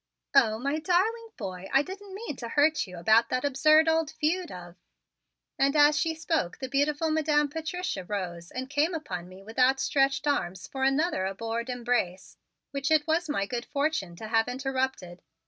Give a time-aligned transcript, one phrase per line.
[0.33, 4.51] "Oh, my darling boy, I didn't mean to hurt you about that absurd old feud
[4.51, 4.75] of"
[5.59, 10.25] And as she spoke the beautiful Madam Patricia rose and came upon me with outstretched
[10.25, 12.37] arms for another abhorred embrace,
[12.71, 15.21] which it was to my good fortune to have interrupted.